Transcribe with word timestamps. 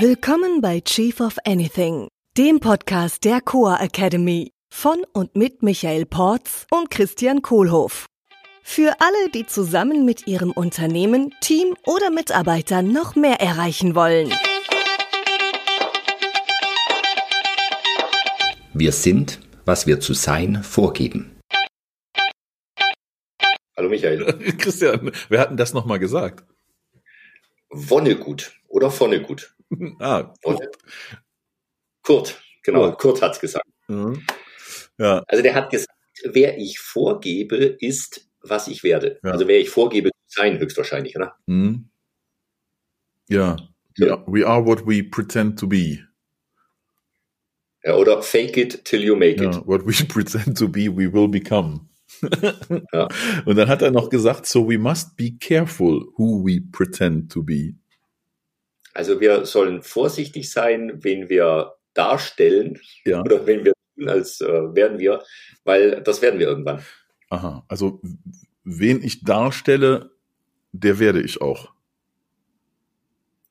Willkommen 0.00 0.60
bei 0.60 0.80
Chief 0.80 1.20
of 1.20 1.36
Anything, 1.44 2.08
dem 2.36 2.58
Podcast 2.58 3.24
der 3.24 3.40
Coa 3.40 3.76
Academy 3.80 4.50
von 4.68 5.04
und 5.12 5.36
mit 5.36 5.62
Michael 5.62 6.04
Porz 6.04 6.66
und 6.72 6.90
Christian 6.90 7.42
Kohlhoff. 7.42 8.06
Für 8.64 8.96
alle, 8.98 9.30
die 9.32 9.46
zusammen 9.46 10.04
mit 10.04 10.26
ihrem 10.26 10.50
Unternehmen, 10.50 11.32
Team 11.40 11.76
oder 11.86 12.10
Mitarbeitern 12.10 12.92
noch 12.92 13.14
mehr 13.14 13.40
erreichen 13.40 13.94
wollen. 13.94 14.32
Wir 18.72 18.90
sind, 18.90 19.38
was 19.64 19.86
wir 19.86 20.00
zu 20.00 20.12
sein 20.12 20.64
vorgeben. 20.64 21.38
Hallo 23.76 23.88
Michael. 23.88 24.24
Christian, 24.58 25.12
wer 25.28 25.38
hat 25.38 25.50
denn 25.50 25.56
das 25.56 25.72
nochmal 25.72 26.00
gesagt? 26.00 26.44
Wonnegut 27.70 28.58
oder 28.66 28.90
Vonnegut. 28.90 29.54
Ah, 30.00 30.34
Kurt. 30.42 30.78
Kurt, 32.02 32.40
genau, 32.62 32.90
Kurt. 32.90 32.98
Kurt 32.98 33.22
hat's 33.22 33.40
gesagt. 33.40 33.66
mhm. 33.88 34.22
ja, 34.98 35.22
Also 35.26 35.42
der 35.42 35.54
hat 35.54 35.70
gesagt, 35.70 35.90
wer 36.24 36.58
ich 36.58 36.78
vorgebe, 36.78 37.56
ist, 37.56 38.28
was 38.42 38.68
ich 38.68 38.82
werde. 38.82 39.18
Ja. 39.22 39.32
Also 39.32 39.48
wer 39.48 39.58
ich 39.58 39.70
vorgebe 39.70 40.10
sein, 40.26 40.58
höchstwahrscheinlich, 40.58 41.16
oder? 41.16 41.36
mhm. 41.46 41.88
ja. 43.28 43.56
We 43.96 44.10
are, 44.10 44.24
we 44.26 44.44
are 44.44 44.66
what 44.66 44.84
we 44.88 45.04
pretend 45.04 45.56
to 45.60 45.68
be. 45.68 46.00
Ja, 47.84 47.94
oder 47.96 48.22
fake 48.22 48.56
it 48.56 48.84
till 48.84 49.04
you 49.04 49.14
make 49.14 49.36
it. 49.36 49.54
Ja, 49.54 49.66
what 49.66 49.86
we 49.86 49.92
pretend 50.08 50.58
to 50.58 50.68
be, 50.68 50.88
we 50.88 51.12
will 51.12 51.28
become. 51.28 51.88
Ja. 52.92 53.08
Und 53.44 53.56
dann 53.56 53.68
hat 53.68 53.82
er 53.82 53.90
noch 53.90 54.08
gesagt, 54.08 54.46
so 54.46 54.68
we 54.68 54.78
must 54.78 55.16
be 55.16 55.32
careful 55.38 56.06
who 56.16 56.44
we 56.44 56.60
pretend 56.72 57.30
to 57.30 57.42
be. 57.42 57.74
Also 58.94 59.20
wir 59.20 59.44
sollen 59.44 59.82
vorsichtig 59.82 60.50
sein, 60.50 61.00
wenn 61.02 61.28
wir 61.28 61.74
darstellen 61.94 62.80
Ja. 63.04 63.20
oder 63.20 63.46
wenn 63.46 63.64
wir 63.64 63.72
tun, 63.96 64.08
als 64.08 64.40
äh, 64.40 64.46
werden 64.74 64.98
wir, 64.98 65.22
weil 65.64 66.00
das 66.02 66.22
werden 66.22 66.38
wir 66.38 66.46
irgendwann. 66.46 66.82
Aha, 67.28 67.64
also 67.68 68.00
wen 68.62 69.02
ich 69.02 69.24
darstelle, 69.24 70.10
der 70.72 70.98
werde 70.98 71.20
ich 71.22 71.40
auch. 71.40 71.72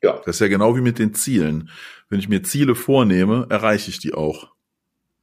Ja. 0.02 0.22
Das 0.25 0.35
ist 0.35 0.39
ja 0.39 0.47
genau 0.47 0.75
wie 0.75 0.81
mit 0.81 1.00
den 1.00 1.13
Zielen. 1.13 1.69
Wenn 2.09 2.19
ich 2.19 2.30
mir 2.30 2.44
Ziele 2.44 2.75
vornehme, 2.75 3.47
erreiche 3.50 3.89
ich 3.89 4.00
die 4.00 4.13
auch. 4.13 4.52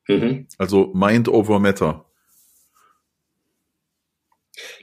Mhm. 0.09 0.49
Also 0.59 0.93
Mind 0.95 1.29
over 1.29 1.59
Matter. 1.59 2.07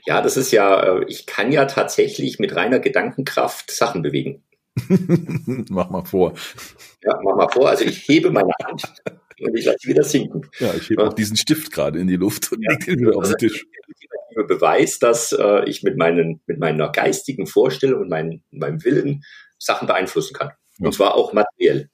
Ja, 0.06 0.22
das 0.22 0.36
ist 0.36 0.52
ja, 0.52 0.98
äh, 0.98 1.04
ich 1.08 1.26
kann 1.26 1.52
ja 1.52 1.66
tatsächlich 1.66 2.38
mit 2.38 2.54
reiner 2.56 2.78
Gedankenkraft 2.78 3.70
Sachen 3.70 4.02
bewegen. 4.02 4.42
Mach 5.70 5.90
mal 5.90 6.04
vor. 6.04 6.34
Ja, 7.02 7.18
mach 7.22 7.36
mal 7.36 7.48
vor, 7.48 7.68
also 7.68 7.84
ich 7.84 8.08
hebe 8.08 8.30
meine 8.30 8.50
Hand 8.64 8.82
und 9.40 9.56
ich 9.56 9.64
lasse 9.64 9.78
sie 9.80 9.88
wieder 9.88 10.02
sinken. 10.02 10.42
Ja, 10.58 10.74
ich 10.74 10.88
hebe 10.90 11.02
Ja. 11.02 11.08
auch 11.08 11.12
diesen 11.12 11.36
Stift 11.36 11.72
gerade 11.72 11.98
in 11.98 12.06
die 12.08 12.16
Luft 12.16 12.50
und 12.52 12.62
Ja. 12.62 12.70
leg 12.72 12.84
den 12.84 13.00
wieder 13.00 13.16
auf 13.16 13.28
den 13.28 13.36
Tisch. 13.38 13.66
Der 14.36 14.42
Beweis, 14.44 14.98
dass 14.98 15.32
äh, 15.32 15.64
ich 15.68 15.82
mit, 15.82 15.96
meinen, 15.96 16.40
mit 16.46 16.58
meiner 16.58 16.90
geistigen 16.90 17.46
Vorstellung 17.46 18.02
und 18.02 18.08
meinen, 18.08 18.44
meinem 18.50 18.84
Willen 18.84 19.24
Sachen 19.58 19.86
beeinflussen 19.88 20.34
kann. 20.34 20.52
Ja. 20.78 20.86
Und 20.86 20.92
zwar 20.92 21.14
auch 21.14 21.32
materiell 21.32 21.90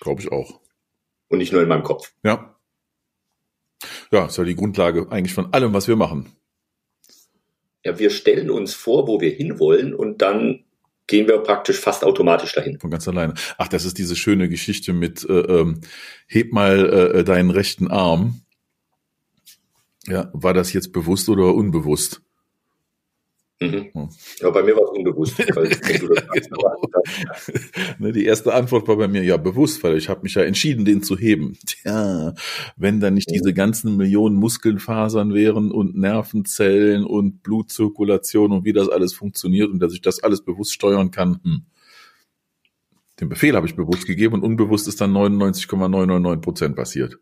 Glaube 0.00 0.20
ich 0.20 0.30
auch. 0.30 0.60
und 1.28 1.38
nicht 1.38 1.52
nur 1.52 1.62
in 1.62 1.68
meinem 1.68 1.82
Kopf. 1.84 2.12
Ja. 2.22 2.54
Ja, 4.10 4.26
ist 4.26 4.36
ja 4.38 4.44
die 4.44 4.56
Grundlage 4.56 5.06
eigentlich 5.10 5.34
von 5.34 5.52
allem, 5.52 5.72
was 5.72 5.88
wir 5.88 5.96
machen. 5.96 6.32
Ja, 7.84 7.98
wir 7.98 8.10
stellen 8.10 8.50
uns 8.50 8.74
vor, 8.74 9.06
wo 9.06 9.20
wir 9.20 9.30
hinwollen 9.30 9.94
und 9.94 10.20
dann 10.20 10.64
gehen 11.08 11.26
wir 11.26 11.38
praktisch 11.38 11.80
fast 11.80 12.04
automatisch 12.04 12.52
dahin. 12.52 12.78
Von 12.78 12.90
ganz 12.90 13.08
alleine. 13.08 13.34
Ach, 13.56 13.66
das 13.66 13.84
ist 13.84 13.98
diese 13.98 14.14
schöne 14.14 14.48
Geschichte 14.48 14.92
mit 14.92 15.28
äh, 15.28 15.32
ähm, 15.32 15.80
heb 16.28 16.52
mal 16.52 17.12
äh, 17.16 17.24
deinen 17.24 17.50
rechten 17.50 17.88
Arm. 17.88 18.42
Ja, 20.06 20.30
war 20.32 20.54
das 20.54 20.72
jetzt 20.72 20.92
bewusst 20.92 21.28
oder 21.28 21.54
unbewusst? 21.54 22.22
Mhm. 23.60 23.90
Hm. 23.92 24.08
Ja, 24.40 24.50
bei 24.50 24.62
mir 24.62 24.76
war 24.76 24.84
es 24.84 24.90
unbewusst. 24.90 25.36
Weil, 25.56 25.68
Genau. 25.68 26.80
Ne, 27.98 28.12
die 28.12 28.24
erste 28.24 28.54
Antwort 28.54 28.86
war 28.86 28.96
bei 28.96 29.08
mir 29.08 29.24
ja 29.24 29.36
bewusst, 29.36 29.82
weil 29.82 29.96
ich 29.96 30.08
habe 30.08 30.22
mich 30.22 30.34
ja 30.34 30.42
entschieden, 30.42 30.84
den 30.84 31.02
zu 31.02 31.16
heben. 31.18 31.58
Tja, 31.66 32.34
wenn 32.76 33.00
da 33.00 33.10
nicht 33.10 33.28
Mhm. 33.30 33.32
diese 33.34 33.54
ganzen 33.54 33.96
Millionen 33.96 34.36
Muskelfasern 34.36 35.34
wären 35.34 35.72
und 35.72 35.96
Nervenzellen 35.96 37.04
und 37.04 37.42
Blutzirkulation 37.42 38.52
und 38.52 38.64
wie 38.64 38.72
das 38.72 38.88
alles 38.88 39.12
funktioniert 39.14 39.70
und 39.70 39.80
dass 39.80 39.92
ich 39.92 40.02
das 40.02 40.22
alles 40.22 40.42
bewusst 40.44 40.72
steuern 40.74 41.10
kann. 41.10 41.40
Hm. 41.42 41.62
Den 43.20 43.28
Befehl 43.28 43.56
habe 43.56 43.66
ich 43.66 43.74
bewusst 43.74 44.06
gegeben 44.06 44.34
und 44.34 44.44
unbewusst 44.44 44.86
ist 44.86 45.00
dann 45.00 45.12
99,999 45.12 46.40
Prozent 46.40 46.76
passiert. 46.76 47.18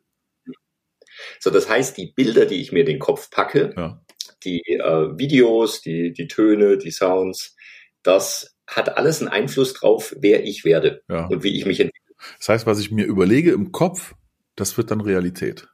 So, 1.40 1.50
das 1.50 1.68
heißt, 1.70 1.96
die 1.96 2.12
Bilder, 2.14 2.44
die 2.44 2.56
ich 2.56 2.72
mir 2.72 2.80
in 2.80 2.86
den 2.86 2.98
Kopf 2.98 3.30
packe, 3.30 3.72
Ja. 3.76 4.02
Die 4.46 4.62
äh, 4.78 5.18
Videos, 5.18 5.82
die, 5.82 6.12
die 6.12 6.28
Töne, 6.28 6.78
die 6.78 6.90
Sounds, 6.90 7.54
das 8.02 8.56
hat 8.66 8.96
alles 8.96 9.20
einen 9.20 9.28
Einfluss 9.28 9.74
drauf, 9.74 10.14
wer 10.18 10.44
ich 10.44 10.64
werde 10.64 11.02
Ja. 11.10 11.26
und 11.26 11.42
wie 11.42 11.54
ich 11.56 11.66
mich 11.66 11.80
entwickle. 11.80 12.14
Das 12.38 12.48
heißt, 12.48 12.66
was 12.66 12.80
ich 12.80 12.90
mir 12.90 13.04
überlege 13.04 13.52
im 13.52 13.72
Kopf, 13.72 14.14
das 14.54 14.76
wird 14.78 14.90
dann 14.90 15.00
Realität. 15.02 15.68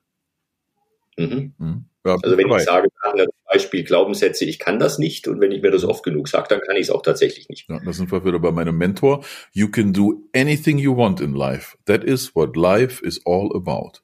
Mhm. 1.17 1.55
Hm. 1.59 1.85
Ja, 2.05 2.17
Also 2.21 2.37
wenn 2.37 2.49
dabei. 2.49 2.59
ich 2.59 2.65
sage, 2.65 2.89
zum 3.05 3.27
Beispiel 3.49 3.85
Glaubenssätze, 3.85 4.45
ich 4.45 4.59
kann 4.59 4.81
das 4.81 4.99
nicht 4.99 5.29
und 5.29 5.41
wenn 5.41 5.53
ich 5.53 5.63
mir 5.63 5.71
das 5.71 5.85
oft 5.85 6.03
genug 6.03 6.27
sage, 6.27 6.49
dann 6.49 6.61
kann 6.61 6.75
ich 6.75 6.83
es 6.83 6.91
auch 6.91 7.03
tatsächlich 7.03 7.49
nicht. 7.49 7.69
Ja, 7.69 7.79
da 7.85 7.93
sind 7.93 8.11
wir 8.11 8.25
wieder 8.25 8.41
bei 8.41 8.51
meinem 8.51 8.77
Mentor. 8.77 9.25
You 9.53 9.69
can 9.71 9.93
do 9.93 10.25
anything 10.35 10.79
you 10.79 10.97
want 10.97 11.21
in 11.21 11.33
life. 11.35 11.77
That 11.85 12.03
is 12.03 12.35
what 12.35 12.57
life 12.57 13.05
is 13.05 13.21
all 13.25 13.53
about. 13.55 14.01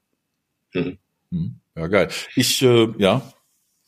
Mhm. 0.74 0.98
Hm, 1.32 1.60
Ja, 1.76 1.86
geil. 1.88 2.08
Ich, 2.36 2.62
äh, 2.62 2.88
ja. 2.98 3.32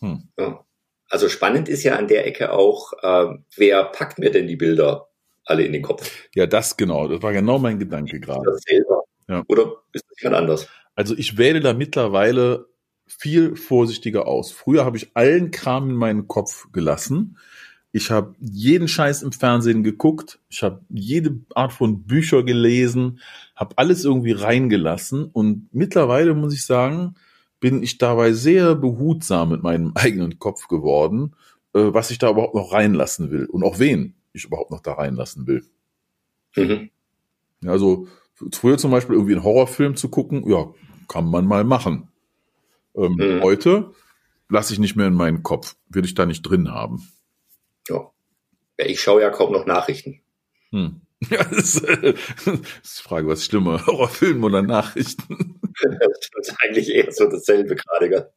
Hm. 0.00 0.28
Ja. 0.38 0.64
Also 1.10 1.28
spannend 1.28 1.68
ist 1.68 1.82
ja 1.82 1.96
an 1.96 2.08
der 2.08 2.26
Ecke 2.26 2.52
auch, 2.52 2.92
äh, 3.02 3.34
wer 3.56 3.84
packt 3.84 4.18
mir 4.18 4.30
denn 4.30 4.46
die 4.46 4.56
Bilder 4.56 5.08
alle 5.44 5.64
in 5.64 5.72
den 5.72 5.82
Kopf? 5.82 6.28
Ja, 6.34 6.46
das 6.46 6.76
genau. 6.76 7.08
Das 7.08 7.20
war 7.22 7.32
genau 7.32 7.58
mein 7.58 7.78
Gedanke 7.78 8.16
Ist 8.16 8.22
gerade. 8.22 8.44
das 8.44 8.62
selber? 8.62 9.02
Ja. 9.28 9.44
Oder 9.48 9.74
ist 9.92 10.04
das 10.08 10.22
jemand 10.22 10.42
anders? 10.42 10.68
Also 10.94 11.14
ich 11.16 11.36
wähle 11.36 11.60
da 11.60 11.74
mittlerweile 11.74 12.66
viel 13.06 13.56
vorsichtiger 13.56 14.28
aus. 14.28 14.52
Früher 14.52 14.84
habe 14.84 14.96
ich 14.96 15.10
allen 15.14 15.50
Kram 15.50 15.90
in 15.90 15.96
meinen 15.96 16.28
Kopf 16.28 16.70
gelassen. 16.72 17.36
Ich 17.92 18.12
habe 18.12 18.36
jeden 18.38 18.86
Scheiß 18.86 19.22
im 19.22 19.32
Fernsehen 19.32 19.82
geguckt. 19.82 20.38
Ich 20.48 20.62
habe 20.62 20.84
jede 20.90 21.40
Art 21.54 21.72
von 21.72 22.04
Bücher 22.04 22.44
gelesen, 22.44 23.18
habe 23.56 23.76
alles 23.78 24.04
irgendwie 24.04 24.30
reingelassen. 24.32 25.24
Und 25.24 25.68
mittlerweile 25.72 26.34
muss 26.34 26.54
ich 26.54 26.64
sagen, 26.64 27.16
bin 27.60 27.82
ich 27.82 27.98
dabei 27.98 28.32
sehr 28.32 28.74
behutsam 28.74 29.50
mit 29.50 29.62
meinem 29.62 29.92
eigenen 29.94 30.38
Kopf 30.38 30.68
geworden, 30.68 31.34
äh, 31.74 31.92
was 31.92 32.10
ich 32.10 32.18
da 32.18 32.30
überhaupt 32.30 32.54
noch 32.54 32.72
reinlassen 32.72 33.30
will 33.30 33.46
und 33.46 33.62
auch 33.62 33.78
wen 33.78 34.14
ich 34.32 34.44
überhaupt 34.44 34.70
noch 34.70 34.80
da 34.80 34.94
reinlassen 34.94 35.46
will. 35.46 35.64
Mhm. 36.56 36.90
Also 37.66 38.08
früher 38.52 38.78
zum 38.78 38.90
Beispiel 38.90 39.14
irgendwie 39.14 39.34
einen 39.34 39.44
Horrorfilm 39.44 39.96
zu 39.96 40.08
gucken, 40.08 40.48
ja, 40.48 40.72
kann 41.08 41.26
man 41.30 41.46
mal 41.46 41.64
machen. 41.64 42.08
Ähm, 42.94 43.14
Mhm. 43.16 43.42
Heute 43.42 43.92
lasse 44.48 44.72
ich 44.72 44.78
nicht 44.78 44.96
mehr 44.96 45.06
in 45.06 45.14
meinen 45.14 45.42
Kopf, 45.42 45.76
will 45.88 46.04
ich 46.04 46.14
da 46.14 46.26
nicht 46.26 46.42
drin 46.42 46.70
haben. 46.70 47.08
Ja. 47.88 48.10
ja. 48.78 48.86
Ich 48.86 49.00
schaue 49.00 49.22
ja 49.22 49.30
kaum 49.30 49.52
noch 49.52 49.66
Nachrichten. 49.66 50.20
Hm. 50.70 51.00
Ja, 51.30 51.44
das, 51.44 51.76
ist, 51.76 51.84
äh, 51.84 52.14
ist 52.82 52.98
die 52.98 53.02
Frage, 53.02 53.26
was 53.28 53.40
ist 53.40 53.46
schlimmer, 53.46 53.84
Horrorfilm 53.86 54.42
oder 54.42 54.62
Nachrichten? 54.62 55.60
Das 55.82 56.48
ist 56.48 56.56
eigentlich 56.60 56.90
eher 56.90 57.12
so 57.12 57.26
dasselbe 57.28 57.76
gerade. 57.76 58.08
Gell? 58.08 58.30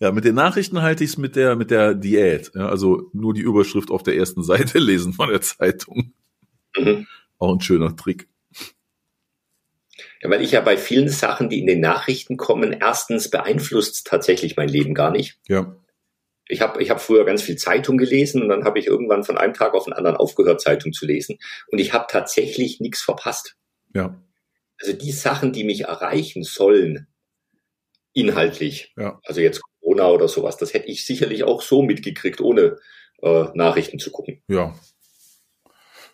Ja, 0.00 0.12
mit 0.12 0.24
den 0.24 0.34
Nachrichten 0.34 0.82
halte 0.82 1.04
ich 1.04 1.10
es 1.10 1.18
mit 1.18 1.36
der, 1.36 1.56
mit 1.56 1.70
der 1.70 1.94
Diät. 1.94 2.50
Ja, 2.54 2.68
also 2.68 3.10
nur 3.12 3.32
die 3.32 3.42
Überschrift 3.42 3.90
auf 3.90 4.02
der 4.02 4.16
ersten 4.16 4.42
Seite 4.42 4.78
lesen 4.80 5.12
von 5.12 5.28
der 5.28 5.40
Zeitung. 5.40 6.12
Mhm. 6.76 7.06
Auch 7.38 7.54
ein 7.54 7.60
schöner 7.60 7.94
Trick. 7.94 8.28
Ja, 10.20 10.30
weil 10.30 10.42
ich 10.42 10.52
ja 10.52 10.60
bei 10.60 10.76
vielen 10.76 11.08
Sachen, 11.08 11.48
die 11.48 11.60
in 11.60 11.66
den 11.66 11.80
Nachrichten 11.80 12.36
kommen, 12.36 12.72
erstens 12.72 13.30
beeinflusst 13.30 14.06
tatsächlich 14.06 14.56
mein 14.56 14.68
Leben 14.68 14.94
gar 14.94 15.10
nicht. 15.10 15.38
Ja, 15.46 15.76
Ich 16.48 16.60
habe 16.60 16.82
ich 16.82 16.90
hab 16.90 17.00
früher 17.00 17.24
ganz 17.24 17.42
viel 17.42 17.56
Zeitung 17.56 17.98
gelesen 17.98 18.42
und 18.42 18.48
dann 18.48 18.64
habe 18.64 18.78
ich 18.78 18.86
irgendwann 18.86 19.24
von 19.24 19.36
einem 19.36 19.54
Tag 19.54 19.74
auf 19.74 19.84
den 19.84 19.92
anderen 19.92 20.16
aufgehört, 20.16 20.60
Zeitung 20.60 20.92
zu 20.92 21.06
lesen. 21.06 21.38
Und 21.68 21.78
ich 21.78 21.92
habe 21.92 22.06
tatsächlich 22.08 22.80
nichts 22.80 23.02
verpasst. 23.02 23.56
ja, 23.94 24.20
Also 24.80 24.92
die 24.92 25.12
Sachen, 25.12 25.52
die 25.52 25.64
mich 25.64 25.82
erreichen 25.82 26.44
sollen, 26.44 27.08
inhaltlich, 28.12 28.94
ja. 28.96 29.20
also 29.24 29.40
jetzt 29.40 29.60
Corona 29.80 30.08
oder 30.08 30.28
sowas, 30.28 30.56
das 30.56 30.72
hätte 30.72 30.88
ich 30.88 31.04
sicherlich 31.04 31.44
auch 31.44 31.60
so 31.62 31.82
mitgekriegt, 31.82 32.40
ohne 32.40 32.78
äh, 33.22 33.44
Nachrichten 33.54 33.98
zu 33.98 34.10
gucken. 34.10 34.42
Ja. 34.48 34.74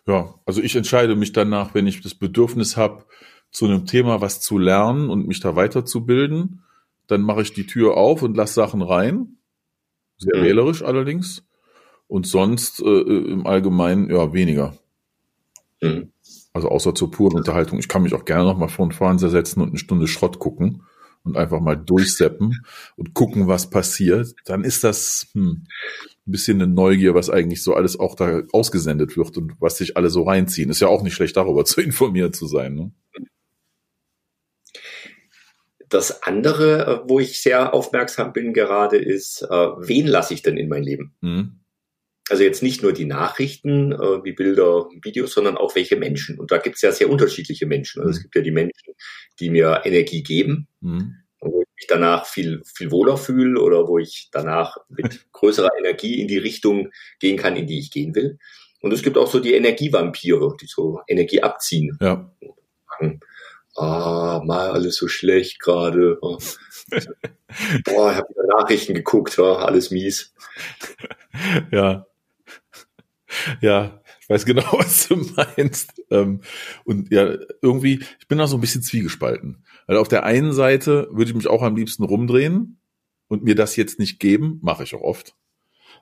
Ja, 0.05 0.35
also 0.45 0.61
ich 0.61 0.75
entscheide 0.75 1.15
mich 1.15 1.31
danach, 1.31 1.73
wenn 1.73 1.87
ich 1.87 2.01
das 2.01 2.13
Bedürfnis 2.13 2.75
habe, 2.75 3.05
zu 3.51 3.65
einem 3.65 3.85
Thema 3.85 4.19
was 4.19 4.41
zu 4.41 4.57
lernen 4.57 5.09
und 5.09 5.27
mich 5.27 5.39
da 5.39 5.55
weiterzubilden, 5.55 6.63
dann 7.07 7.21
mache 7.21 7.43
ich 7.43 7.53
die 7.53 7.67
Tür 7.67 7.95
auf 7.95 8.21
und 8.21 8.35
lasse 8.35 8.55
Sachen 8.55 8.81
rein. 8.81 9.37
Sehr 10.17 10.37
Mhm. 10.37 10.43
wählerisch 10.43 10.83
allerdings. 10.83 11.43
Und 12.07 12.27
sonst 12.27 12.81
äh, 12.81 13.01
im 13.01 13.47
Allgemeinen 13.47 14.09
ja 14.09 14.33
weniger. 14.33 14.77
Mhm. 15.81 16.11
Also 16.53 16.69
außer 16.69 16.93
zur 16.93 17.11
puren 17.11 17.35
Unterhaltung. 17.35 17.79
Ich 17.79 17.87
kann 17.87 18.03
mich 18.03 18.13
auch 18.13 18.25
gerne 18.25 18.45
noch 18.45 18.57
mal 18.57 18.67
vor 18.67 18.87
den 18.87 18.91
Fernseher 18.91 19.29
setzen 19.29 19.61
und 19.61 19.69
eine 19.69 19.79
Stunde 19.79 20.07
Schrott 20.07 20.39
gucken 20.39 20.83
und 21.23 21.37
einfach 21.37 21.59
mal 21.59 21.75
durchseppen 21.75 22.63
und 22.95 23.13
gucken, 23.13 23.47
was 23.47 23.69
passiert. 23.69 24.35
Dann 24.45 24.63
ist 24.63 24.83
das 24.83 25.27
hm, 25.33 25.65
ein 26.27 26.31
bisschen 26.31 26.61
eine 26.61 26.71
Neugier, 26.71 27.15
was 27.15 27.29
eigentlich 27.29 27.63
so 27.63 27.73
alles 27.73 27.99
auch 27.99 28.15
da 28.15 28.43
ausgesendet 28.51 29.17
wird 29.17 29.35
und 29.37 29.53
was 29.59 29.77
sich 29.77 29.97
alle 29.97 30.09
so 30.09 30.23
reinziehen. 30.23 30.69
Ist 30.69 30.81
ja 30.81 30.87
auch 30.87 31.01
nicht 31.03 31.15
schlecht, 31.15 31.35
darüber 31.37 31.65
zu 31.65 31.81
informiert 31.81 32.35
zu 32.35 32.45
sein. 32.45 32.75
Ne? 32.75 32.91
Das 35.93 36.23
andere, 36.23 36.87
äh, 36.87 36.99
wo 37.07 37.19
ich 37.19 37.39
sehr 37.39 37.71
aufmerksam 37.71 38.33
bin 38.33 38.51
gerade, 38.51 38.97
ist, 38.97 39.43
äh, 39.43 39.47
wen 39.47 40.07
lasse 40.07 40.33
ich 40.33 40.41
denn 40.41 40.57
in 40.57 40.67
mein 40.67 40.81
Leben? 40.81 41.15
Mhm. 41.21 41.59
Also 42.29 42.41
jetzt 42.41 42.63
nicht 42.63 42.81
nur 42.81 42.93
die 42.93 43.05
Nachrichten, 43.05 43.91
äh, 43.91 44.23
wie 44.23 44.31
Bilder, 44.31 44.87
Videos, 45.03 45.33
sondern 45.33 45.55
auch 45.55 45.75
welche 45.75 45.95
Menschen. 45.95 46.39
Und 46.39 46.51
da 46.51 46.57
gibt 46.57 46.77
es 46.77 46.81
ja 46.81 46.91
sehr 46.91 47.11
unterschiedliche 47.11 47.67
Menschen. 47.67 48.01
Also 48.01 48.09
mhm. 48.09 48.15
es 48.15 48.21
gibt 48.23 48.35
ja 48.35 48.41
die 48.41 48.49
Menschen, 48.49 48.95
die 49.39 49.51
mir 49.51 49.81
Energie 49.83 50.23
geben, 50.23 50.67
mhm. 50.81 51.13
wo 51.39 51.61
ich 51.61 51.67
mich 51.75 51.87
danach 51.87 52.25
viel, 52.25 52.63
viel 52.65 52.89
wohler 52.89 53.17
fühle 53.17 53.61
oder 53.61 53.87
wo 53.87 53.99
ich 53.99 54.29
danach 54.31 54.77
mit 54.89 55.27
größerer 55.31 55.77
Energie 55.77 56.19
in 56.21 56.27
die 56.27 56.39
Richtung 56.39 56.89
gehen 57.19 57.37
kann, 57.37 57.55
in 57.55 57.67
die 57.67 57.77
ich 57.77 57.91
gehen 57.91 58.15
will. 58.15 58.39
Und 58.81 58.93
es 58.93 59.03
gibt 59.03 59.15
auch 59.15 59.27
so 59.27 59.39
die 59.39 59.53
Energievampire, 59.53 60.57
die 60.59 60.65
so 60.65 61.01
Energie 61.07 61.43
abziehen. 61.43 61.99
Ja 62.01 62.33
ah, 63.75 64.41
mal 64.45 64.71
alles 64.71 64.95
so 64.95 65.07
schlecht 65.07 65.59
gerade. 65.59 66.17
Boah, 66.21 68.11
ich 68.11 68.17
habe 68.17 68.27
Nachrichten 68.47 68.93
geguckt, 68.93 69.37
war 69.37 69.65
alles 69.65 69.91
mies. 69.91 70.33
Ja. 71.71 72.05
Ja, 73.61 74.01
ich 74.21 74.29
weiß 74.29 74.45
genau, 74.45 74.61
was 74.73 75.07
du 75.07 75.15
meinst. 75.15 76.01
Ähm, 76.11 76.41
und 76.85 77.11
ja, 77.11 77.35
irgendwie, 77.61 78.03
ich 78.19 78.27
bin 78.27 78.37
da 78.37 78.45
so 78.45 78.57
ein 78.57 78.61
bisschen 78.61 78.83
zwiegespalten. 78.83 79.65
Weil 79.87 79.97
auf 79.97 80.07
der 80.07 80.23
einen 80.23 80.53
Seite 80.53 81.07
würde 81.11 81.31
ich 81.31 81.35
mich 81.35 81.47
auch 81.47 81.63
am 81.63 81.75
liebsten 81.75 82.03
rumdrehen 82.03 82.79
und 83.27 83.43
mir 83.43 83.55
das 83.55 83.75
jetzt 83.75 83.97
nicht 83.97 84.19
geben, 84.19 84.59
mache 84.61 84.83
ich 84.83 84.93
auch 84.93 85.01
oft. 85.01 85.35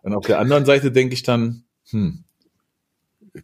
Und 0.01 0.13
auf 0.13 0.25
der 0.25 0.39
anderen 0.39 0.65
Seite 0.65 0.91
denke 0.91 1.13
ich 1.13 1.23
dann, 1.23 1.63
hm, 1.89 2.25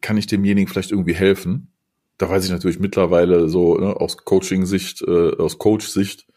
kann 0.01 0.17
ich 0.17 0.27
demjenigen 0.27 0.69
vielleicht 0.69 0.91
irgendwie 0.91 1.15
helfen? 1.15 1.71
Da 2.17 2.29
weiß 2.29 2.45
ich 2.45 2.51
natürlich 2.51 2.79
mittlerweile 2.79 3.49
so 3.49 3.77
ne, 3.77 3.95
aus 3.95 4.17
Coaching-Sicht, 4.17 5.01
äh, 5.03 5.35
aus 5.37 5.57
Coach-Sicht, 5.57 6.27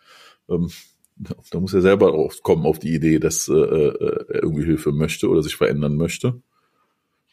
ähm, 0.49 0.71
da 1.51 1.61
muss 1.61 1.75
er 1.75 1.83
selber 1.83 2.11
drauf 2.11 2.43
kommen 2.43 2.65
auf 2.65 2.79
die 2.79 2.95
Idee, 2.95 3.19
dass 3.19 3.49
äh, 3.49 3.53
äh, 3.53 4.25
er 4.29 4.43
irgendwie 4.43 4.65
Hilfe 4.65 4.93
möchte 4.93 5.29
oder 5.29 5.43
sich 5.43 5.57
verändern 5.57 5.97
möchte, 5.97 6.43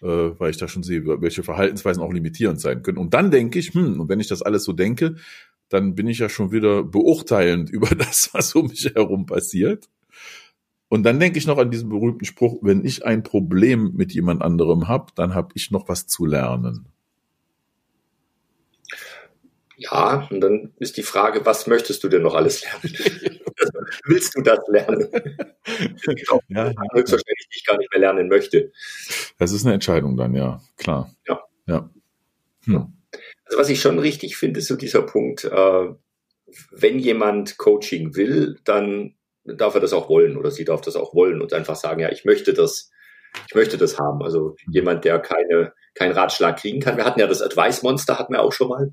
äh, 0.02 0.08
weil 0.08 0.50
ich 0.50 0.58
da 0.58 0.68
schon 0.68 0.84
sehe, 0.84 1.06
welche 1.22 1.44
Verhaltensweisen 1.44 2.04
auch 2.04 2.12
limitierend 2.12 2.60
sein 2.60 2.84
können. 2.84 2.98
Und 2.98 3.14
dann 3.14 3.32
denke 3.32 3.60
ich, 3.60 3.74
hm, 3.74 4.00
und 4.00 4.10
wenn 4.10 4.20
ich 4.20 4.28
das 4.28 4.42
alles 4.42 4.64
so 4.66 4.74
denke, 4.74 5.16
dann 5.70 5.96
bin 5.96 6.08
ich 6.08 6.20
ja 6.20 6.30
schon 6.30 6.52
wieder 6.52 6.84
beurteilend 6.84 7.70
über 7.72 7.96
das, 7.96 8.30
was 8.34 8.56
um 8.56 8.68
mich 8.68 8.92
herum 8.94 9.26
passiert. 9.26 9.90
Und 10.90 11.04
dann 11.04 11.20
denke 11.20 11.38
ich 11.38 11.48
noch 11.48 11.58
an 11.58 11.72
diesen 11.72 11.90
berühmten 11.90 12.26
Spruch, 12.26 12.60
wenn 12.62 12.86
ich 12.86 13.06
ein 13.06 13.24
Problem 13.24 13.94
mit 13.96 14.14
jemand 14.14 14.42
anderem 14.42 14.88
habe, 14.88 15.12
dann 15.16 15.36
habe 15.36 15.50
ich 15.56 15.72
noch 15.72 15.90
was 15.90 16.08
zu 16.08 16.26
lernen. 16.26 16.88
Ja, 19.80 20.28
und 20.32 20.42
dann 20.42 20.74
ist 20.80 20.98
die 20.98 21.04
Frage, 21.04 21.46
was 21.46 21.68
möchtest 21.68 22.04
du 22.04 22.10
denn 22.10 22.24
noch 22.24 22.34
alles 22.34 22.64
lernen? 22.64 22.98
Willst 24.06 24.36
du 24.36 24.42
das 24.42 24.60
lernen? 24.68 25.08
ja, 26.50 26.74
höchstwahrscheinlich 26.94 27.48
ich 27.52 27.64
gar 27.64 27.78
nicht 27.78 27.92
mehr 27.92 28.02
lernen 28.02 28.28
möchte. 28.28 28.72
Das 29.38 29.52
ist 29.52 29.66
eine 29.66 29.76
Entscheidung 29.76 30.18
dann, 30.18 30.34
ja, 30.34 30.62
klar. 30.78 31.14
Ja. 31.28 31.44
ja. 31.68 31.90
Hm. 32.66 32.92
Also 33.46 33.60
was 33.60 33.70
ich 33.70 33.80
schon 33.80 34.00
richtig 34.00 34.36
finde, 34.36 34.60
ist 34.60 34.68
so 34.68 34.76
dieser 34.76 35.04
Punkt, 35.04 35.44
äh, 35.44 35.88
wenn 36.72 36.98
jemand 36.98 37.60
Coaching 37.60 38.16
will, 38.16 38.60
dann 38.64 39.14
darf 39.44 39.76
er 39.76 39.82
das 39.82 39.94
auch 39.94 40.10
wollen 40.10 40.38
oder 40.38 40.50
sie 40.50 40.66
darf 40.66 40.82
das 40.82 40.96
auch 40.96 41.14
wollen 41.14 41.42
und 41.42 41.54
einfach 41.54 41.76
sagen, 41.76 42.02
ja, 42.02 42.12
ich 42.12 42.26
möchte 42.26 42.54
das, 42.54 42.90
ich 43.48 43.54
möchte 43.54 43.78
das 43.78 44.00
haben. 44.00 44.24
Also 44.24 44.56
jemand, 44.72 45.06
der 45.06 45.20
keine, 45.20 45.74
keinen 45.94 46.14
Ratschlag 46.14 46.58
kriegen 46.60 46.80
kann. 46.80 46.98
Wir 46.98 47.06
hatten 47.06 47.20
ja 47.20 47.28
das 47.28 47.44
Advice 47.44 47.84
Monster, 47.84 48.18
hatten 48.18 48.34
wir 48.34 48.42
auch 48.42 48.54
schon 48.54 48.70
mal. 48.70 48.92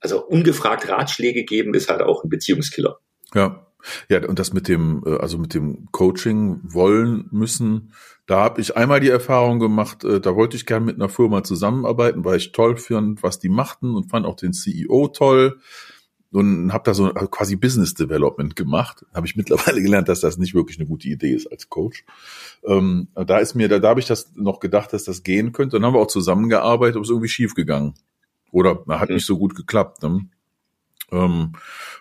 Also 0.00 0.24
ungefragt 0.24 0.88
Ratschläge 0.88 1.44
geben 1.44 1.74
ist 1.74 1.88
halt 1.88 2.02
auch 2.02 2.24
ein 2.24 2.30
Beziehungskiller. 2.30 2.98
Ja. 3.34 3.62
Ja, 4.08 4.26
und 4.26 4.38
das 4.40 4.52
mit 4.52 4.66
dem, 4.66 5.04
äh, 5.06 5.18
also 5.18 5.38
mit 5.38 5.54
dem 5.54 5.86
Coaching 5.92 6.60
wollen 6.64 7.28
müssen, 7.30 7.92
da 8.26 8.40
habe 8.40 8.60
ich 8.60 8.76
einmal 8.76 8.98
die 8.98 9.10
Erfahrung 9.10 9.60
gemacht, 9.60 10.02
äh, 10.02 10.20
da 10.20 10.34
wollte 10.34 10.56
ich 10.56 10.66
gerne 10.66 10.84
mit 10.84 10.96
einer 10.96 11.08
Firma 11.08 11.44
zusammenarbeiten, 11.44 12.24
weil 12.24 12.38
ich 12.38 12.50
toll 12.50 12.76
fand, 12.76 13.22
was 13.22 13.38
die 13.38 13.48
machten 13.48 13.94
und 13.94 14.10
fand 14.10 14.26
auch 14.26 14.34
den 14.34 14.52
CEO 14.52 15.08
toll 15.08 15.60
und 16.32 16.72
habe 16.72 16.84
da 16.84 16.94
so 16.94 17.08
quasi 17.10 17.56
Business 17.56 17.94
Development 17.94 18.56
gemacht. 18.56 19.06
Habe 19.14 19.26
ich 19.26 19.36
mittlerweile 19.36 19.80
gelernt, 19.80 20.08
dass 20.08 20.20
das 20.20 20.38
nicht 20.38 20.54
wirklich 20.54 20.78
eine 20.78 20.88
gute 20.88 21.08
Idee 21.08 21.34
ist 21.34 21.46
als 21.46 21.68
Coach. 21.68 22.04
Ähm, 22.64 23.08
da 23.14 23.38
ist 23.38 23.54
mir, 23.54 23.68
da, 23.68 23.78
da 23.78 23.90
habe 23.90 24.00
ich 24.00 24.06
das 24.06 24.32
noch 24.34 24.60
gedacht, 24.60 24.92
dass 24.92 25.04
das 25.04 25.22
gehen 25.22 25.52
könnte. 25.52 25.76
Dann 25.76 25.86
haben 25.86 25.94
wir 25.94 26.00
auch 26.00 26.08
zusammengearbeitet, 26.08 26.96
aber 26.96 27.02
es 27.02 27.08
ist 27.08 27.12
irgendwie 27.12 27.28
schief 27.28 27.54
gegangen. 27.54 27.94
Oder 28.56 28.82
hat 28.88 29.10
nicht 29.10 29.26
so 29.26 29.36
gut 29.36 29.54
geklappt. 29.54 30.02
Ne? 30.02 30.30
Ähm, 31.12 31.52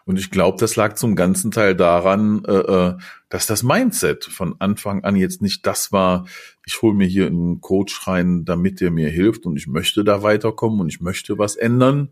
und 0.05 0.17
ich 0.17 0.31
glaube, 0.31 0.57
das 0.57 0.77
lag 0.77 0.93
zum 0.93 1.17
ganzen 1.17 1.51
Teil 1.51 1.75
daran, 1.75 2.45
äh, 2.45 2.53
äh, 2.53 2.97
dass 3.27 3.45
das 3.45 3.61
Mindset 3.61 4.23
von 4.23 4.55
Anfang 4.59 5.03
an 5.03 5.17
jetzt 5.17 5.41
nicht 5.41 5.67
das 5.67 5.91
war, 5.91 6.25
ich 6.65 6.81
hole 6.81 6.95
mir 6.95 7.07
hier 7.07 7.27
einen 7.27 7.59
Coach 7.59 8.07
rein, 8.07 8.45
damit 8.45 8.79
der 8.79 8.89
mir 8.89 9.09
hilft 9.09 9.45
und 9.45 9.57
ich 9.57 9.67
möchte 9.67 10.05
da 10.05 10.23
weiterkommen 10.23 10.79
und 10.79 10.87
ich 10.87 11.01
möchte 11.01 11.37
was 11.37 11.57
ändern, 11.57 12.11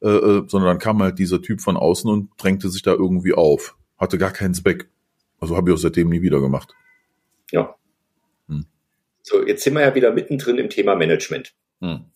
äh, 0.00 0.08
sondern 0.46 0.64
dann 0.64 0.78
kam 0.78 1.02
halt 1.02 1.18
dieser 1.18 1.42
Typ 1.42 1.60
von 1.60 1.76
außen 1.76 2.10
und 2.10 2.30
drängte 2.38 2.70
sich 2.70 2.80
da 2.80 2.92
irgendwie 2.92 3.34
auf. 3.34 3.76
Hatte 3.98 4.16
gar 4.16 4.32
keinen 4.32 4.54
Zweck. 4.54 4.88
Also 5.38 5.54
habe 5.54 5.68
ich 5.68 5.76
auch 5.76 5.80
seitdem 5.80 6.08
nie 6.08 6.22
wieder 6.22 6.40
gemacht. 6.40 6.72
Ja. 7.50 7.74
Hm. 8.48 8.64
So, 9.20 9.46
jetzt 9.46 9.64
sind 9.64 9.74
wir 9.74 9.82
ja 9.82 9.94
wieder 9.94 10.12
mittendrin 10.12 10.56
im 10.56 10.70
Thema 10.70 10.96
Management. 10.96 11.52
Hm. 11.82 12.06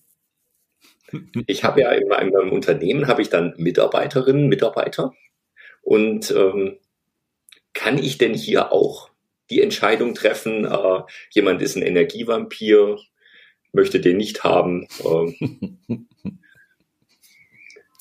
Ich 1.46 1.64
habe 1.64 1.80
ja 1.82 1.92
in 1.92 2.08
meinem, 2.08 2.52
Unternehmen 2.52 3.06
habe 3.06 3.22
ich 3.22 3.28
dann 3.28 3.54
Mitarbeiterinnen, 3.56 4.48
Mitarbeiter. 4.48 5.14
Und 5.82 6.30
ähm, 6.32 6.78
kann 7.74 7.98
ich 7.98 8.18
denn 8.18 8.34
hier 8.34 8.72
auch 8.72 9.10
die 9.50 9.62
Entscheidung 9.62 10.14
treffen, 10.14 10.64
äh, 10.64 11.02
jemand 11.30 11.62
ist 11.62 11.76
ein 11.76 11.82
Energievampir, 11.82 12.98
möchte 13.72 14.00
den 14.00 14.16
nicht 14.16 14.42
haben? 14.42 14.88
Ähm, 15.04 15.78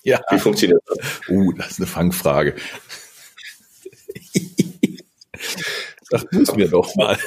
ja. 0.03 0.19
Wie 0.31 0.39
funktioniert 0.39 0.81
das? 0.87 1.21
Uh, 1.29 1.51
das 1.53 1.71
ist 1.71 1.79
eine 1.79 1.87
Fangfrage. 1.87 2.55
Sag 6.09 6.29
du 6.31 6.41
es 6.41 6.55
mir 6.55 6.69
doch 6.69 6.95
mal. 6.95 7.17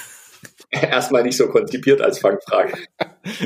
erstmal 0.82 1.22
nicht 1.22 1.36
so 1.36 1.48
konzipiert 1.48 2.00
als 2.00 2.18
Fangfrage. 2.18 2.74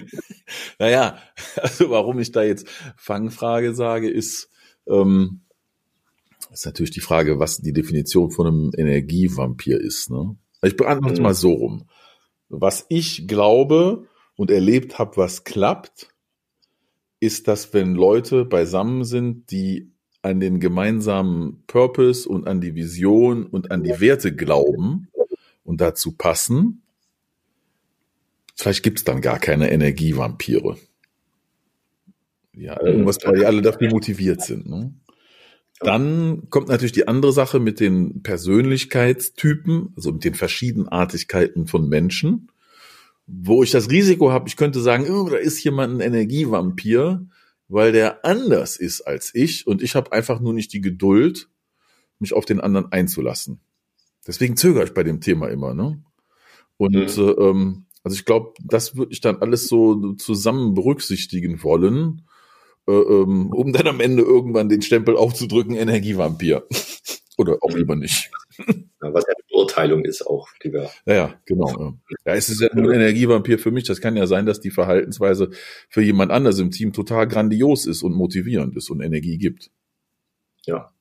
naja, 0.78 1.18
also 1.56 1.90
warum 1.90 2.18
ich 2.18 2.32
da 2.32 2.42
jetzt 2.42 2.68
Fangfrage 2.96 3.74
sage, 3.74 4.10
ist, 4.10 4.50
ähm, 4.88 5.42
ist 6.52 6.66
natürlich 6.66 6.90
die 6.90 7.00
Frage, 7.00 7.38
was 7.38 7.58
die 7.58 7.72
Definition 7.72 8.30
von 8.30 8.46
einem 8.46 8.70
Energievampir 8.76 9.80
ist. 9.80 10.10
Ne? 10.10 10.36
Ich 10.62 10.76
beantworte 10.76 11.20
mhm. 11.20 11.22
mal 11.22 11.34
so 11.34 11.52
rum. 11.52 11.88
Was 12.48 12.86
ich 12.88 13.26
glaube 13.26 14.06
und 14.36 14.50
erlebt 14.50 14.98
habe, 14.98 15.16
was 15.16 15.44
klappt, 15.44 16.08
ist, 17.20 17.46
dass 17.46 17.72
wenn 17.72 17.94
Leute 17.94 18.44
beisammen 18.44 19.04
sind, 19.04 19.50
die 19.50 19.92
an 20.22 20.40
den 20.40 20.60
gemeinsamen 20.60 21.64
Purpose 21.66 22.28
und 22.28 22.46
an 22.46 22.60
die 22.60 22.74
Vision 22.74 23.46
und 23.46 23.70
an 23.70 23.82
die 23.82 24.00
Werte 24.00 24.34
glauben 24.34 25.08
und 25.64 25.80
dazu 25.80 26.12
passen, 26.16 26.81
Vielleicht 28.54 28.82
gibt's 28.82 29.04
dann 29.04 29.20
gar 29.20 29.38
keine 29.38 29.70
Energievampire. 29.70 30.76
Ja, 32.54 32.80
irgendwas, 32.82 33.18
weil 33.24 33.38
die 33.38 33.46
alle 33.46 33.62
dafür 33.62 33.88
motiviert 33.88 34.42
sind. 34.42 34.68
Ne? 34.68 34.94
Dann 35.80 36.48
kommt 36.50 36.68
natürlich 36.68 36.92
die 36.92 37.08
andere 37.08 37.32
Sache 37.32 37.58
mit 37.58 37.80
den 37.80 38.22
Persönlichkeitstypen, 38.22 39.94
also 39.96 40.12
mit 40.12 40.24
den 40.24 40.34
Verschiedenartigkeiten 40.34 41.66
von 41.66 41.88
Menschen, 41.88 42.50
wo 43.26 43.62
ich 43.62 43.70
das 43.70 43.90
Risiko 43.90 44.30
habe, 44.30 44.48
ich 44.48 44.56
könnte 44.56 44.80
sagen, 44.80 45.10
oh, 45.10 45.28
da 45.28 45.36
ist 45.36 45.62
jemand 45.64 45.94
ein 45.94 46.00
Energievampir, 46.00 47.26
weil 47.68 47.92
der 47.92 48.24
anders 48.24 48.76
ist 48.76 49.00
als 49.00 49.34
ich 49.34 49.66
und 49.66 49.82
ich 49.82 49.94
habe 49.94 50.12
einfach 50.12 50.40
nur 50.40 50.52
nicht 50.52 50.72
die 50.72 50.80
Geduld, 50.80 51.48
mich 52.18 52.34
auf 52.34 52.44
den 52.44 52.60
anderen 52.60 52.92
einzulassen. 52.92 53.60
Deswegen 54.26 54.56
zögere 54.56 54.84
ich 54.84 54.94
bei 54.94 55.02
dem 55.02 55.20
Thema 55.20 55.48
immer. 55.48 55.74
Ne? 55.74 56.02
Und 56.76 56.94
mhm. 56.94 57.22
äh, 57.22 57.30
ähm, 57.30 57.86
also 58.04 58.14
ich 58.14 58.24
glaube, 58.24 58.52
das 58.64 58.96
würde 58.96 59.12
ich 59.12 59.20
dann 59.20 59.36
alles 59.36 59.68
so 59.68 60.14
zusammen 60.14 60.74
berücksichtigen 60.74 61.62
wollen, 61.62 62.22
äh, 62.88 62.92
ähm, 62.92 63.52
um 63.52 63.72
dann 63.72 63.86
am 63.86 64.00
Ende 64.00 64.22
irgendwann 64.22 64.68
den 64.68 64.82
Stempel 64.82 65.16
aufzudrücken, 65.16 65.76
Energievampir. 65.76 66.66
Oder 67.38 67.58
auch 67.62 67.70
lieber 67.70 67.96
nicht. 67.96 68.30
was 69.00 69.24
ja 69.26 69.34
eine 69.34 69.44
Beurteilung 69.50 70.04
ist 70.04 70.26
auch, 70.26 70.48
die 70.62 70.72
wir. 70.72 70.90
Ja, 71.06 71.14
ja 71.14 71.34
genau. 71.46 71.96
Ja, 72.26 72.34
es 72.34 72.48
ist 72.50 72.60
ja 72.60 72.68
nur 72.74 72.92
ein 72.92 73.00
Energievampir 73.00 73.58
für 73.58 73.70
mich. 73.70 73.84
Das 73.84 74.00
kann 74.00 74.16
ja 74.16 74.26
sein, 74.26 74.46
dass 74.46 74.60
die 74.60 74.70
Verhaltensweise 74.70 75.50
für 75.88 76.02
jemand 76.02 76.30
anders 76.30 76.58
im 76.58 76.70
Team 76.70 76.92
total 76.92 77.26
grandios 77.26 77.86
ist 77.86 78.02
und 78.02 78.12
motivierend 78.12 78.76
ist 78.76 78.90
und 78.90 79.00
Energie 79.00 79.38
gibt. 79.38 79.70
Ja. 80.66 80.91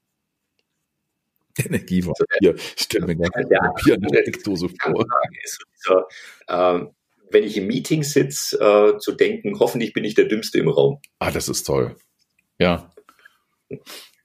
Energievampir. 1.65 2.55
Ich 2.55 2.83
stelle 2.83 3.07
mir 3.07 3.15
gar 3.15 3.39
nicht 3.39 3.51
Vampir 3.51 3.95
eine 3.95 4.07
Steckdose 4.21 4.69
vor. 4.69 5.05
Ist 5.43 5.59
dieser, 5.77 6.07
äh, 6.47 6.85
wenn 7.31 7.43
ich 7.43 7.57
im 7.57 7.67
Meeting 7.67 8.03
sitze, 8.03 8.57
äh, 8.59 8.97
zu 8.99 9.13
denken, 9.13 9.59
hoffentlich 9.59 9.93
bin 9.93 10.03
ich 10.03 10.15
der 10.15 10.25
Dümmste 10.25 10.59
im 10.59 10.67
Raum. 10.67 10.99
Ah, 11.19 11.31
das 11.31 11.49
ist 11.49 11.63
toll. 11.63 11.95
Ja. 12.59 12.91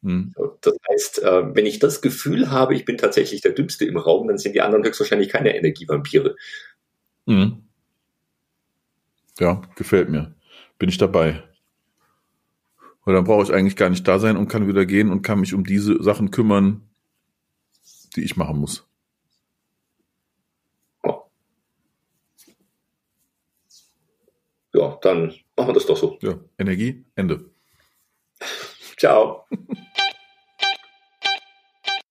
Hm. 0.02 0.34
Das 0.60 0.76
heißt, 0.90 1.22
äh, 1.22 1.54
wenn 1.54 1.66
ich 1.66 1.78
das 1.78 2.00
Gefühl 2.00 2.50
habe, 2.50 2.74
ich 2.74 2.84
bin 2.84 2.98
tatsächlich 2.98 3.40
der 3.40 3.52
Dümmste 3.52 3.84
im 3.84 3.96
Raum, 3.96 4.28
dann 4.28 4.38
sind 4.38 4.54
die 4.54 4.60
anderen 4.60 4.84
höchstwahrscheinlich 4.84 5.28
keine 5.28 5.56
Energievampire. 5.56 6.36
Mhm. 7.26 7.64
Ja, 9.38 9.62
gefällt 9.76 10.08
mir. 10.08 10.34
Bin 10.78 10.88
ich 10.88 10.98
dabei. 10.98 11.42
Weil 13.04 13.14
dann 13.14 13.24
brauche 13.24 13.44
ich 13.44 13.52
eigentlich 13.52 13.76
gar 13.76 13.88
nicht 13.88 14.06
da 14.06 14.18
sein 14.18 14.36
und 14.36 14.48
kann 14.48 14.66
wieder 14.66 14.84
gehen 14.84 15.10
und 15.10 15.22
kann 15.22 15.40
mich 15.40 15.54
um 15.54 15.64
diese 15.64 16.02
Sachen 16.02 16.30
kümmern, 16.30 16.85
die 18.16 18.24
ich 18.24 18.36
machen 18.36 18.58
muss. 18.58 18.86
Ja, 24.74 24.98
dann 25.00 25.34
machen 25.56 25.68
wir 25.68 25.72
das 25.72 25.86
doch 25.86 25.96
so. 25.96 26.18
Ja, 26.20 26.38
Energie, 26.58 27.04
Ende. 27.14 27.50
Ciao. 28.98 29.46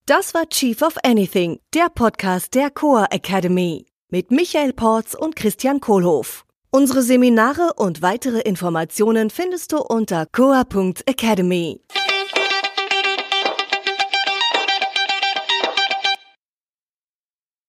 Das 0.06 0.34
war 0.34 0.48
Chief 0.48 0.82
of 0.82 0.96
Anything, 1.04 1.60
der 1.74 1.88
Podcast 1.94 2.54
der 2.54 2.70
Coa 2.70 3.06
Academy 3.10 3.86
mit 4.08 4.30
Michael 4.30 4.72
Porz 4.72 5.14
und 5.14 5.36
Christian 5.36 5.80
Kohlhoff. 5.80 6.44
Unsere 6.70 7.02
Seminare 7.02 7.72
und 7.76 8.02
weitere 8.02 8.40
Informationen 8.40 9.30
findest 9.30 9.72
du 9.72 9.78
unter 9.78 10.26
coa.academy. 10.26 11.80